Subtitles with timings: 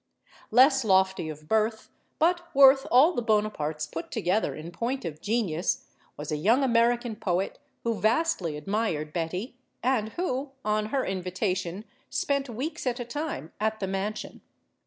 [0.49, 5.85] Less lofty of birth, but worth all the Bonapartes put together in point of genius,
[6.17, 11.85] was a young American poet who vastly admired Betty, and who, on her in vitation,
[12.09, 14.41] spent weeks at a time at the mansion.